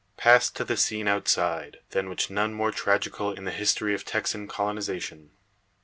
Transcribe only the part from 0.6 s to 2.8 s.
the scene outside, than which none more